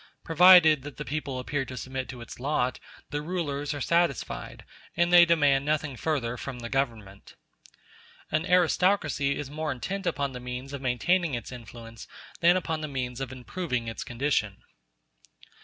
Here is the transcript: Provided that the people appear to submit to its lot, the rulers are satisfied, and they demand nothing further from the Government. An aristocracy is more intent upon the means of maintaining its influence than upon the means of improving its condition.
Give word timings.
Provided 0.23 0.81
that 0.81 0.97
the 0.97 1.05
people 1.05 1.37
appear 1.37 1.63
to 1.63 1.77
submit 1.77 2.09
to 2.09 2.21
its 2.21 2.39
lot, 2.39 2.79
the 3.11 3.21
rulers 3.21 3.71
are 3.71 3.79
satisfied, 3.79 4.65
and 4.97 5.13
they 5.13 5.25
demand 5.25 5.63
nothing 5.63 5.95
further 5.95 6.37
from 6.37 6.57
the 6.57 6.69
Government. 6.69 7.35
An 8.31 8.43
aristocracy 8.47 9.37
is 9.37 9.51
more 9.51 9.71
intent 9.71 10.07
upon 10.07 10.31
the 10.31 10.39
means 10.39 10.73
of 10.73 10.81
maintaining 10.81 11.35
its 11.35 11.51
influence 11.51 12.07
than 12.39 12.57
upon 12.57 12.81
the 12.81 12.87
means 12.87 13.21
of 13.21 13.31
improving 13.31 13.87
its 13.87 14.03
condition. 14.03 14.63